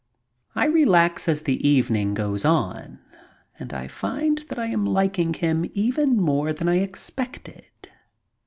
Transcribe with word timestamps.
I 0.55 0.65
relax 0.65 1.27
as 1.29 1.43
the 1.43 1.63
evening 1.67 2.15
goes 2.15 2.43
on 2.43 2.97
and 3.59 3.71
I 3.71 3.87
find 3.87 4.39
that 4.49 4.57
I 4.57 4.65
am 4.65 4.83
liking 4.83 5.35
him 5.35 5.69
even 5.75 6.17
more 6.17 6.53
than 6.53 6.67
I 6.67 6.77
expected. 6.79 7.67